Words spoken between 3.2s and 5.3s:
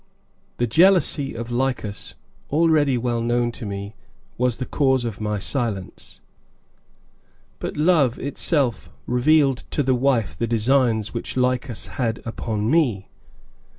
known to me, was the cause of